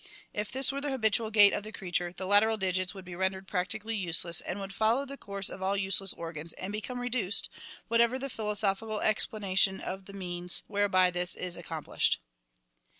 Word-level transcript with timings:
If 0.33 0.51
this 0.51 0.71
were 0.71 0.81
the 0.81 0.89
habitual 0.89 1.29
gait 1.29 1.53
of 1.53 1.61
the 1.61 1.71
creature, 1.71 2.11
the 2.11 2.25
lateral 2.25 2.57
digits 2.57 2.95
would 2.95 3.05
be 3.05 3.13
rendered 3.15 3.47
practically 3.47 3.95
useless 3.95 4.41
and 4.41 4.59
would 4.59 4.73
follow 4.73 5.05
the 5.05 5.15
course 5.15 5.47
of 5.47 5.61
all 5.61 5.77
useless 5.77 6.11
organs 6.13 6.53
and 6.53 6.71
become 6.73 6.99
reduced, 6.99 7.51
whatever 7.87 8.17
the 8.17 8.27
philosophical 8.27 8.99
explanation 9.01 9.79
of 9.79 10.05
the 10.05 10.13
means 10.13 10.63
whereby 10.65 11.11
this 11.11 11.35
is 11.35 11.55
accomplished. 11.55 12.19